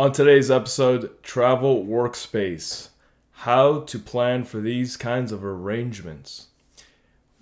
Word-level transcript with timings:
On 0.00 0.10
today's 0.12 0.50
episode, 0.50 1.22
Travel 1.22 1.84
Workspace 1.84 2.88
How 3.32 3.80
to 3.80 3.98
plan 3.98 4.44
for 4.44 4.58
these 4.58 4.96
kinds 4.96 5.30
of 5.30 5.44
arrangements. 5.44 6.46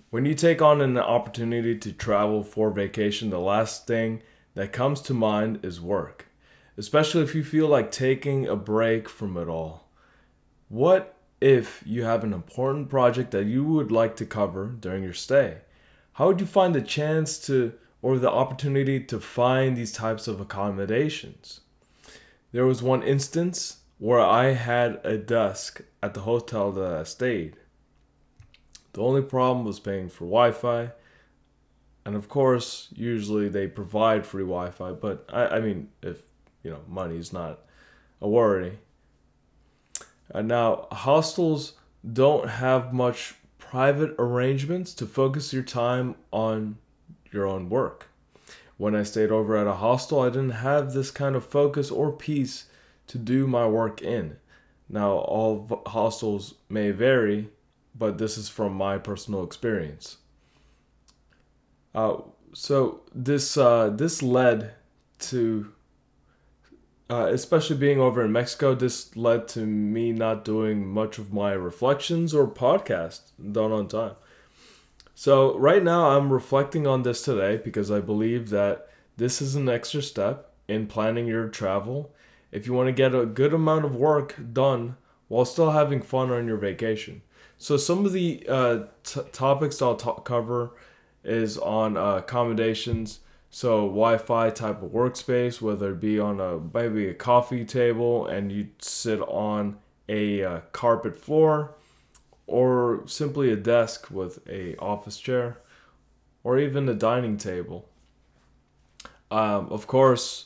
When 0.09 0.25
you 0.25 0.33
take 0.35 0.61
on 0.61 0.81
an 0.81 0.97
opportunity 0.97 1.77
to 1.77 1.93
travel 1.93 2.43
for 2.43 2.69
vacation, 2.69 3.29
the 3.29 3.39
last 3.39 3.87
thing 3.87 4.23
that 4.55 4.73
comes 4.73 4.99
to 5.03 5.13
mind 5.13 5.63
is 5.63 5.79
work, 5.79 6.25
especially 6.77 7.23
if 7.23 7.33
you 7.33 7.45
feel 7.45 7.69
like 7.69 7.91
taking 7.91 8.45
a 8.45 8.57
break 8.57 9.07
from 9.07 9.37
it 9.37 9.47
all. 9.47 9.87
What 10.67 11.15
if 11.39 11.81
you 11.85 12.03
have 12.03 12.25
an 12.25 12.33
important 12.33 12.89
project 12.89 13.31
that 13.31 13.45
you 13.45 13.63
would 13.63 13.89
like 13.89 14.17
to 14.17 14.25
cover 14.25 14.65
during 14.65 15.03
your 15.03 15.13
stay? 15.13 15.59
How 16.11 16.27
would 16.27 16.41
you 16.41 16.45
find 16.45 16.75
the 16.75 16.81
chance 16.81 17.37
to 17.47 17.71
or 18.01 18.19
the 18.19 18.29
opportunity 18.29 18.99
to 19.05 19.21
find 19.21 19.77
these 19.77 19.93
types 19.93 20.27
of 20.27 20.41
accommodations? 20.41 21.61
There 22.51 22.65
was 22.65 22.81
one 22.81 23.03
instance 23.03 23.77
where 23.99 24.19
I 24.19 24.53
had 24.53 24.99
a 25.03 25.17
desk 25.17 25.81
at 26.01 26.13
the 26.13 26.21
hotel 26.21 26.71
that 26.71 26.93
I 26.93 27.03
stayed. 27.03 27.57
The 28.93 29.01
only 29.01 29.21
problem 29.21 29.65
was 29.65 29.79
paying 29.79 30.09
for 30.09 30.25
Wi 30.25 30.51
Fi. 30.51 30.91
And 32.05 32.15
of 32.15 32.27
course, 32.27 32.87
usually 32.91 33.49
they 33.49 33.67
provide 33.67 34.25
free 34.25 34.43
Wi 34.43 34.71
Fi, 34.71 34.91
but 34.93 35.25
I, 35.31 35.57
I 35.57 35.59
mean, 35.59 35.89
if 36.01 36.21
you 36.63 36.71
know, 36.71 36.81
money 36.87 37.17
is 37.17 37.31
not 37.31 37.59
a 38.19 38.27
worry. 38.27 38.79
And 40.29 40.47
now, 40.47 40.87
hostels 40.91 41.73
don't 42.11 42.49
have 42.49 42.93
much 42.93 43.35
private 43.57 44.15
arrangements 44.17 44.93
to 44.95 45.05
focus 45.05 45.53
your 45.53 45.63
time 45.63 46.15
on 46.31 46.77
your 47.31 47.45
own 47.45 47.69
work 47.69 48.08
when 48.79 48.95
I 48.95 49.03
stayed 49.03 49.29
over 49.29 49.57
at 49.57 49.67
a 49.67 49.73
hostel, 49.73 50.21
I 50.21 50.29
didn't 50.29 50.51
have 50.51 50.93
this 50.93 51.11
kind 51.11 51.35
of 51.35 51.45
focus 51.45 51.91
or 51.91 52.13
peace 52.13 52.67
to 53.07 53.17
do 53.17 53.45
my 53.45 53.67
work 53.67 54.01
in. 54.01 54.37
Now, 54.87 55.17
all 55.17 55.83
hostels 55.85 56.53
may 56.69 56.91
vary, 56.91 57.49
but 57.93 58.17
this 58.17 58.37
is 58.37 58.47
from 58.47 58.73
my 58.73 58.97
personal 58.97 59.43
experience. 59.43 60.19
Uh, 61.93 62.19
so 62.53 63.01
this 63.13 63.57
uh, 63.57 63.89
this 63.89 64.23
led 64.23 64.71
to, 65.27 65.73
uh, 67.09 67.27
especially 67.33 67.75
being 67.75 67.99
over 67.99 68.23
in 68.23 68.31
Mexico, 68.31 68.75
this 68.75 69.13
led 69.17 69.49
to 69.49 69.65
me 69.65 70.13
not 70.13 70.45
doing 70.45 70.87
much 70.87 71.17
of 71.17 71.33
my 71.33 71.51
reflections 71.51 72.33
or 72.33 72.47
podcast 72.47 73.31
done 73.51 73.73
on 73.73 73.89
time. 73.89 74.15
So, 75.21 75.57
right 75.57 75.83
now, 75.83 76.11
I'm 76.11 76.31
reflecting 76.31 76.87
on 76.87 77.03
this 77.03 77.21
today 77.23 77.57
because 77.57 77.91
I 77.91 77.99
believe 77.99 78.51
that 78.51 78.87
this 79.17 79.41
is 79.41 79.53
an 79.53 79.67
extra 79.67 80.01
step 80.01 80.53
in 80.65 80.87
planning 80.87 81.27
your 81.27 81.49
travel 81.49 82.15
if 82.53 82.65
you 82.65 82.71
want 82.71 82.87
to 82.87 82.93
get 82.93 83.13
a 83.13 83.25
good 83.25 83.53
amount 83.53 83.83
of 83.83 83.93
work 83.93 84.37
done 84.53 84.95
while 85.27 85.43
still 85.43 85.71
having 85.71 86.01
fun 86.01 86.31
on 86.31 86.47
your 86.47 86.55
vacation. 86.55 87.21
So, 87.57 87.75
some 87.75 88.05
of 88.05 88.13
the 88.13 88.45
uh, 88.47 88.83
t- 89.03 89.19
topics 89.33 89.81
I'll 89.81 89.97
t- 89.97 90.09
cover 90.23 90.71
is 91.25 91.57
on 91.57 91.97
uh, 91.97 92.15
accommodations. 92.19 93.19
So, 93.49 93.87
Wi 93.89 94.19
Fi 94.19 94.51
type 94.51 94.81
of 94.81 94.91
workspace, 94.91 95.59
whether 95.59 95.91
it 95.91 95.99
be 95.99 96.17
on 96.17 96.39
a 96.39 96.61
maybe 96.73 97.09
a 97.09 97.13
coffee 97.13 97.65
table 97.65 98.25
and 98.25 98.53
you 98.53 98.69
sit 98.79 99.19
on 99.19 99.79
a 100.07 100.43
uh, 100.45 100.59
carpet 100.71 101.17
floor 101.17 101.75
or 102.49 103.03
simply 103.05 103.51
a 103.51 103.55
desk 103.55 104.09
with 104.11 104.39
a 104.47 104.75
office 104.77 105.19
chair 105.19 105.57
or 106.43 106.57
even 106.57 106.89
a 106.89 106.93
dining 106.93 107.37
table. 107.37 107.87
Um, 109.31 109.67
of 109.69 109.87
course 109.87 110.45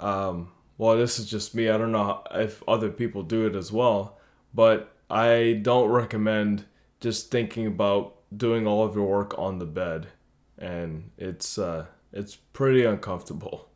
um, 0.00 0.50
well 0.76 0.96
this 0.96 1.18
is 1.18 1.30
just 1.30 1.54
me. 1.54 1.68
I 1.68 1.78
don't 1.78 1.92
know 1.92 2.22
if 2.32 2.62
other 2.66 2.90
people 2.90 3.22
do 3.22 3.46
it 3.46 3.54
as 3.54 3.70
well 3.72 4.18
but 4.54 4.94
i 5.10 5.60
don't 5.62 5.88
recommend 5.90 6.64
just 7.00 7.30
thinking 7.30 7.66
about 7.66 8.14
doing 8.36 8.66
all 8.66 8.84
of 8.84 8.94
your 8.94 9.06
work 9.06 9.34
on 9.38 9.58
the 9.58 9.66
bed 9.66 10.08
and 10.58 11.10
it's 11.16 11.58
uh, 11.58 11.86
it's 12.12 12.36
pretty 12.36 12.84
uncomfortable. 12.84 13.68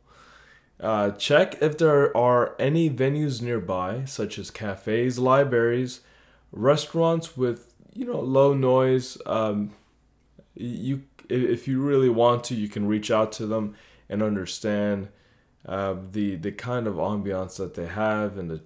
Uh, 0.79 1.11
check 1.11 1.61
if 1.61 1.77
there 1.77 2.15
are 2.17 2.55
any 2.59 2.89
venues 2.89 3.41
nearby 3.41 4.03
such 4.05 4.37
as 4.37 4.51
cafes 4.51 5.17
libraries 5.17 6.01
restaurants 6.53 7.35
with 7.35 7.73
you 7.93 8.05
know 8.05 8.19
low 8.19 8.53
noise 8.53 9.17
um, 9.25 9.71
you 10.53 11.03
if 11.29 11.67
you 11.67 11.81
really 11.81 12.09
want 12.09 12.43
to 12.43 12.55
you 12.55 12.69
can 12.69 12.87
reach 12.87 13.09
out 13.09 13.31
to 13.31 13.45
them 13.47 13.75
and 14.07 14.21
understand 14.21 15.09
uh, 15.65 15.95
the 16.11 16.35
the 16.35 16.51
kind 16.51 16.85
of 16.85 16.95
ambiance 16.95 17.57
that 17.57 17.73
they 17.73 17.87
have 17.87 18.37
and 18.37 18.49
the 18.49 18.61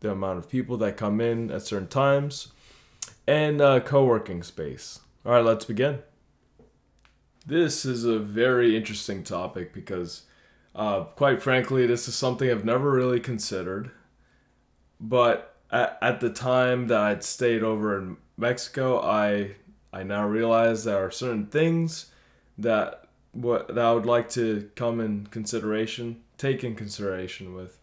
the 0.00 0.10
amount 0.10 0.38
of 0.38 0.48
people 0.48 0.76
that 0.78 0.96
come 0.96 1.20
in 1.20 1.50
at 1.50 1.62
certain 1.62 1.88
times 1.88 2.48
and 3.26 3.60
uh, 3.60 3.80
co-working 3.80 4.42
space. 4.42 5.00
All 5.24 5.32
right 5.32 5.44
let's 5.44 5.64
begin. 5.64 6.00
This 7.44 7.84
is 7.84 8.04
a 8.04 8.18
very 8.18 8.76
interesting 8.76 9.22
topic 9.22 9.72
because 9.72 10.22
uh, 10.74 11.04
quite 11.04 11.42
frankly 11.42 11.86
this 11.86 12.06
is 12.06 12.14
something 12.14 12.50
i've 12.50 12.64
never 12.64 12.90
really 12.90 13.18
considered 13.18 13.90
but 15.00 15.55
at, 15.70 15.98
at 16.00 16.20
the 16.20 16.30
time 16.30 16.88
that 16.88 17.00
I'd 17.00 17.24
stayed 17.24 17.62
over 17.62 17.98
in 17.98 18.16
Mexico, 18.36 19.00
I 19.00 19.56
I 19.92 20.02
now 20.02 20.26
realize 20.26 20.84
there 20.84 21.04
are 21.04 21.10
certain 21.10 21.46
things 21.46 22.06
that 22.58 23.08
what 23.32 23.68
that 23.68 23.84
I 23.84 23.92
would 23.92 24.06
like 24.06 24.28
to 24.30 24.70
come 24.74 25.00
in 25.00 25.26
consideration, 25.28 26.22
take 26.38 26.64
in 26.64 26.74
consideration 26.74 27.54
with. 27.54 27.78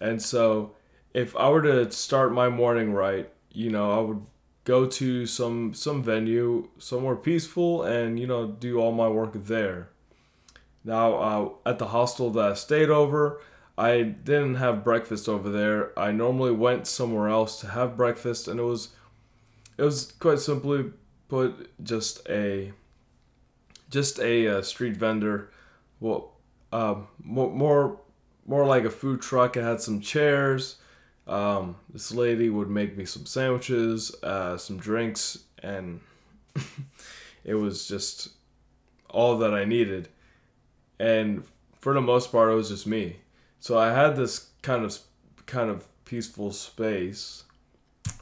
And 0.00 0.22
so 0.22 0.74
if 1.14 1.34
I 1.36 1.48
were 1.48 1.62
to 1.62 1.90
start 1.90 2.32
my 2.32 2.48
morning 2.48 2.92
right, 2.92 3.30
you 3.50 3.70
know, 3.70 3.92
I 3.92 4.00
would 4.00 4.22
go 4.64 4.86
to 4.86 5.26
some 5.26 5.72
some 5.74 6.02
venue 6.02 6.68
somewhere 6.78 7.16
peaceful 7.16 7.82
and 7.82 8.20
you 8.20 8.26
know 8.26 8.46
do 8.46 8.78
all 8.78 8.92
my 8.92 9.08
work 9.08 9.32
there. 9.34 9.88
Now 10.84 11.14
uh, 11.14 11.48
at 11.70 11.78
the 11.78 11.88
hostel 11.88 12.30
that 12.30 12.52
I 12.52 12.54
stayed 12.54 12.90
over, 12.90 13.40
I 13.78 14.02
didn't 14.02 14.56
have 14.56 14.82
breakfast 14.82 15.28
over 15.28 15.48
there. 15.48 15.96
I 15.96 16.10
normally 16.10 16.50
went 16.50 16.88
somewhere 16.88 17.28
else 17.28 17.60
to 17.60 17.68
have 17.68 17.96
breakfast, 17.96 18.48
and 18.48 18.58
it 18.58 18.64
was 18.64 18.88
it 19.76 19.82
was 19.84 20.10
quite 20.18 20.40
simply 20.40 20.90
put 21.28 21.70
just 21.84 22.28
a 22.28 22.72
just 23.88 24.18
a 24.18 24.48
uh, 24.48 24.62
street 24.62 24.96
vendor. 24.96 25.50
Well, 26.00 26.32
um, 26.72 27.06
more, 27.22 27.52
more 27.52 28.00
more 28.48 28.66
like 28.66 28.82
a 28.82 28.90
food 28.90 29.22
truck. 29.22 29.56
It 29.56 29.62
had 29.62 29.80
some 29.80 30.00
chairs. 30.00 30.78
Um, 31.28 31.76
this 31.92 32.10
lady 32.10 32.50
would 32.50 32.68
make 32.68 32.96
me 32.96 33.04
some 33.04 33.26
sandwiches, 33.26 34.12
uh, 34.24 34.56
some 34.56 34.78
drinks, 34.78 35.38
and 35.62 36.00
it 37.44 37.54
was 37.54 37.86
just 37.86 38.30
all 39.08 39.38
that 39.38 39.54
I 39.54 39.64
needed. 39.64 40.08
And 40.98 41.44
for 41.78 41.94
the 41.94 42.00
most 42.00 42.32
part, 42.32 42.50
it 42.50 42.54
was 42.56 42.70
just 42.70 42.84
me. 42.84 43.18
So 43.60 43.78
I 43.78 43.92
had 43.92 44.16
this 44.16 44.50
kind 44.62 44.84
of 44.84 44.98
kind 45.46 45.70
of 45.70 45.86
peaceful 46.04 46.52
space, 46.52 47.44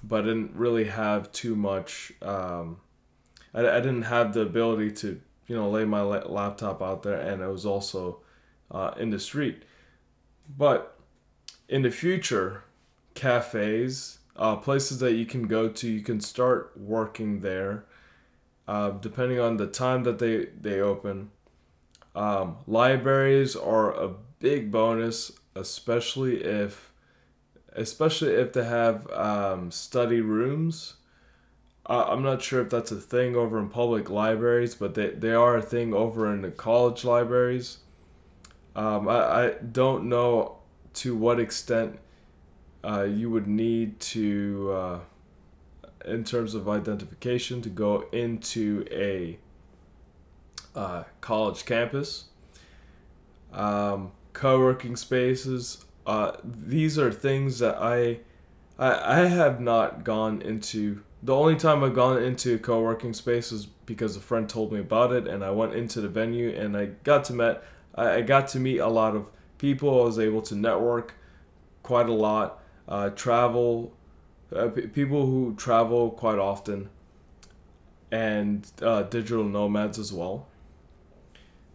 but 0.02 0.24
I 0.24 0.26
didn't 0.28 0.54
really 0.54 0.84
have 0.84 1.30
too 1.32 1.54
much. 1.54 2.12
Um, 2.22 2.78
I, 3.54 3.60
I 3.60 3.80
didn't 3.80 4.02
have 4.02 4.32
the 4.32 4.42
ability 4.42 4.92
to 4.92 5.20
you 5.46 5.56
know 5.56 5.70
lay 5.70 5.84
my 5.84 6.02
laptop 6.02 6.82
out 6.82 7.02
there, 7.02 7.20
and 7.20 7.42
it 7.42 7.48
was 7.48 7.66
also 7.66 8.20
uh, 8.70 8.92
in 8.96 9.10
the 9.10 9.20
street. 9.20 9.62
But 10.56 10.98
in 11.68 11.82
the 11.82 11.90
future, 11.90 12.62
cafes, 13.14 14.18
uh, 14.36 14.56
places 14.56 14.98
that 15.00 15.14
you 15.14 15.26
can 15.26 15.46
go 15.46 15.68
to, 15.68 15.88
you 15.88 16.00
can 16.02 16.20
start 16.20 16.72
working 16.76 17.40
there. 17.40 17.84
Uh, 18.68 18.90
depending 18.90 19.38
on 19.38 19.58
the 19.58 19.66
time 19.66 20.02
that 20.04 20.18
they 20.18 20.46
they 20.60 20.80
open. 20.80 21.30
Um, 22.16 22.56
libraries 22.66 23.54
are 23.54 23.92
a 23.92 24.14
big 24.38 24.70
bonus, 24.70 25.32
especially 25.54 26.42
if 26.44 26.92
especially 27.72 28.32
if 28.32 28.52
they 28.52 28.64
have 28.64 29.10
um, 29.10 29.70
study 29.70 30.20
rooms. 30.20 30.94
Uh, 31.88 32.06
I'm 32.08 32.22
not 32.22 32.42
sure 32.42 32.62
if 32.62 32.70
that's 32.70 32.90
a 32.90 33.00
thing 33.00 33.36
over 33.36 33.58
in 33.58 33.68
public 33.68 34.10
libraries, 34.10 34.74
but 34.74 34.94
they, 34.94 35.10
they 35.10 35.32
are 35.32 35.56
a 35.56 35.62
thing 35.62 35.94
over 35.94 36.32
in 36.32 36.42
the 36.42 36.50
college 36.50 37.04
libraries. 37.04 37.78
Um, 38.74 39.08
I, 39.08 39.14
I 39.14 39.50
don't 39.50 40.08
know 40.08 40.58
to 40.94 41.14
what 41.14 41.38
extent 41.38 41.98
uh, 42.82 43.02
you 43.02 43.30
would 43.30 43.46
need 43.46 44.00
to, 44.00 44.72
uh, 44.72 44.98
in 46.06 46.24
terms 46.24 46.54
of 46.54 46.68
identification, 46.68 47.62
to 47.62 47.68
go 47.68 48.06
into 48.10 48.86
a 48.90 49.38
uh, 50.74 51.04
college 51.20 51.64
campus. 51.66 52.24
Um, 53.52 54.12
co-working 54.36 54.96
spaces. 54.96 55.86
Uh, 56.06 56.32
these 56.44 56.98
are 56.98 57.10
things 57.10 57.58
that 57.58 57.74
I, 57.78 58.18
I, 58.78 59.22
I 59.22 59.26
have 59.28 59.62
not 59.62 60.04
gone 60.04 60.42
into. 60.42 61.02
The 61.22 61.34
only 61.34 61.56
time 61.56 61.82
I've 61.82 61.94
gone 61.94 62.22
into 62.22 62.58
co-working 62.58 63.14
space 63.14 63.50
was 63.50 63.64
because 63.64 64.14
a 64.14 64.20
friend 64.20 64.46
told 64.46 64.72
me 64.72 64.80
about 64.80 65.10
it, 65.12 65.26
and 65.26 65.42
I 65.42 65.50
went 65.52 65.74
into 65.74 66.02
the 66.02 66.08
venue 66.08 66.50
and 66.50 66.76
I 66.76 66.86
got 67.02 67.24
to 67.24 67.32
met. 67.32 67.64
I, 67.94 68.16
I 68.16 68.20
got 68.20 68.48
to 68.48 68.60
meet 68.60 68.78
a 68.78 68.88
lot 68.88 69.16
of 69.16 69.26
people. 69.56 70.02
I 70.02 70.04
was 70.04 70.18
able 70.18 70.42
to 70.42 70.54
network, 70.54 71.14
quite 71.82 72.08
a 72.08 72.12
lot. 72.12 72.62
Uh, 72.86 73.08
travel, 73.08 73.94
uh, 74.54 74.68
p- 74.68 74.86
people 74.88 75.24
who 75.26 75.54
travel 75.56 76.10
quite 76.10 76.38
often, 76.38 76.90
and 78.12 78.70
uh, 78.82 79.02
digital 79.02 79.44
nomads 79.44 79.98
as 79.98 80.12
well. 80.12 80.46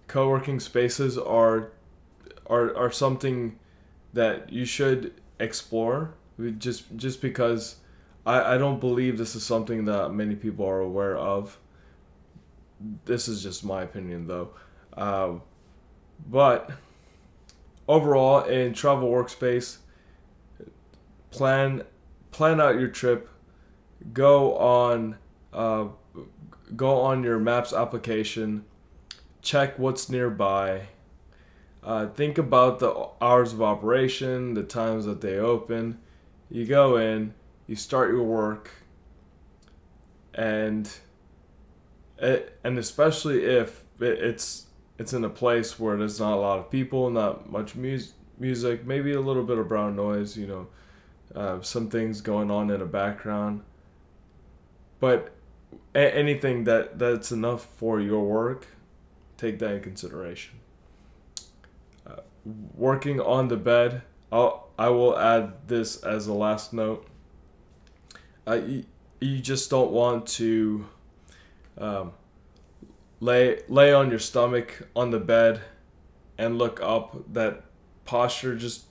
Co-working 0.08 0.60
spaces 0.60 1.18
are 1.18 1.72
are 2.52 2.76
are 2.78 2.92
something 2.92 3.58
that 4.14 4.52
you 4.52 4.66
should 4.66 5.14
explore. 5.40 6.14
Just 6.58 6.96
just 6.96 7.22
because 7.22 7.78
I, 8.26 8.56
I 8.56 8.58
don't 8.58 8.80
believe 8.80 9.18
this 9.18 9.36
is 9.36 9.44
something 9.44 9.86
that 9.86 10.12
many 10.12 10.36
people 10.36 10.66
are 10.68 10.80
aware 10.80 11.18
of. 11.18 11.58
This 13.06 13.28
is 13.28 13.42
just 13.42 13.64
my 13.64 13.84
opinion 13.84 14.28
though. 14.28 14.52
Uh, 14.96 15.36
but 16.30 16.72
overall 17.88 18.44
in 18.44 18.74
travel 18.74 19.10
workspace 19.10 19.78
plan 21.32 21.84
plan 22.32 22.62
out 22.62 22.80
your 22.80 22.88
trip 22.88 23.30
go 24.14 24.56
on 24.58 25.18
uh, 25.54 25.86
go 26.76 27.02
on 27.02 27.24
your 27.24 27.40
maps 27.40 27.74
application 27.74 28.64
check 29.42 29.78
what's 29.80 30.10
nearby 30.10 30.88
uh, 31.84 32.08
think 32.08 32.38
about 32.38 32.80
the 32.80 33.08
hours 33.22 33.54
of 33.54 33.62
operation 33.62 34.54
the 34.54 34.64
times 34.64 35.06
that 35.06 35.22
they 35.22 35.38
open 35.38 36.00
you 36.50 36.66
go 36.66 36.98
in 36.98 37.34
you 37.68 37.76
start 37.76 38.10
your 38.10 38.24
work 38.24 38.72
and 40.34 40.92
it, 42.18 42.58
and 42.64 42.78
especially 42.78 43.44
if 43.44 43.84
it's 44.00 44.68
it's 44.98 45.14
in 45.14 45.26
a 45.26 45.30
place 45.30 45.80
where 45.80 45.98
there's 45.98 46.20
not 46.20 46.34
a 46.34 46.40
lot 46.40 46.60
of 46.60 46.70
people, 46.70 47.10
not 47.10 47.50
much 47.50 47.76
mus- 47.76 48.14
music, 48.38 48.86
maybe 48.86 49.12
a 49.14 49.20
little 49.20 49.44
bit 49.44 49.58
of 49.58 49.68
brown 49.68 49.96
noise, 49.96 50.38
you 50.38 50.46
know, 50.46 50.68
uh, 51.36 51.60
some 51.62 51.90
things 51.90 52.22
going 52.22 52.52
on 52.52 52.70
in 52.70 52.80
the 52.80 52.86
background. 52.86 53.64
But 55.00 55.34
a- 55.96 56.16
anything 56.16 56.66
that 56.66 57.00
that's 57.00 57.32
enough 57.32 57.66
for 57.78 58.00
your 58.00 58.24
work, 58.24 58.68
take 59.38 59.58
that 59.60 59.74
in 59.74 59.82
consideration. 59.82 60.61
Uh, 62.12 62.22
working 62.76 63.20
on 63.20 63.48
the 63.48 63.58
bed, 63.58 64.02
I'll 64.32 64.70
I 64.78 64.90
will 64.90 65.18
add 65.18 65.68
this 65.68 65.98
as 66.04 66.28
a 66.28 66.34
last 66.34 66.74
note. 66.74 67.08
Uh, 68.48 68.54
you, 68.66 68.86
you 69.20 69.40
just 69.40 69.70
don't 69.70 69.92
want 69.92 70.28
to. 70.28 70.86
Um, 71.78 72.12
lay 73.22 73.62
lay 73.70 73.94
on 73.94 74.10
your 74.10 74.20
stomach 74.20 74.88
on 74.96 75.12
the 75.12 75.20
bed 75.20 75.62
and 76.38 76.58
look 76.58 76.82
up 76.82 77.24
that 77.34 77.64
posture 78.04 78.56
just 78.56 78.86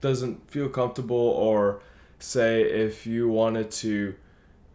doesn't 0.00 0.50
feel 0.50 0.68
comfortable 0.68 1.16
or 1.16 1.80
say 2.18 2.62
if 2.62 3.06
you 3.06 3.28
wanted 3.28 3.70
to 3.70 4.14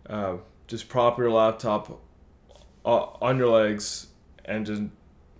uh, 0.09 0.37
just 0.67 0.87
prop 0.89 1.17
your 1.17 1.29
laptop 1.29 2.01
on 2.83 3.37
your 3.37 3.49
legs 3.49 4.07
and 4.45 4.65
just 4.65 4.81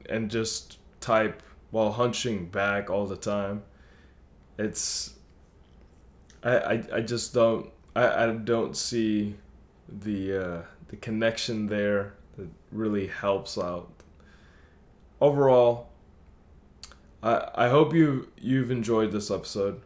and 0.10 0.30
just 0.30 0.78
type 1.00 1.42
while 1.72 1.94
hunching 1.94 2.46
back 2.46 2.90
all 2.90 3.08
the 3.08 3.18
time 3.18 3.64
it's 4.58 5.16
i 6.44 6.58
i, 6.58 6.84
I 6.94 7.02
just 7.02 7.34
don't 7.34 7.72
I, 7.96 8.24
I 8.24 8.32
don't 8.32 8.76
see 8.76 9.36
the 9.88 10.38
uh, 10.38 10.62
the 10.88 10.96
connection 10.98 11.68
there 11.68 12.14
that 12.38 12.48
really 12.72 13.08
helps 13.08 13.58
out. 13.58 13.92
Overall, 15.20 15.90
I 17.22 17.50
I 17.56 17.70
hope 17.70 17.94
you 17.94 18.30
you've 18.38 18.72
enjoyed 18.72 19.12
this 19.12 19.30
episode. 19.30 19.82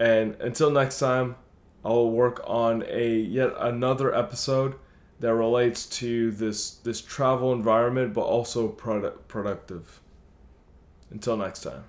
And 0.00 0.34
until 0.40 0.70
next 0.70 0.98
time, 0.98 1.36
I'll 1.84 2.10
work 2.10 2.42
on 2.44 2.84
a 2.88 3.16
yet 3.16 3.52
another 3.58 4.14
episode 4.14 4.74
that 5.20 5.32
relates 5.32 5.86
to 5.86 6.32
this 6.32 6.72
this 6.72 7.00
travel 7.00 7.52
environment 7.52 8.12
but 8.12 8.22
also 8.22 8.68
product 8.68 9.28
productive. 9.28 10.00
Until 11.10 11.36
next 11.36 11.62
time. 11.62 11.84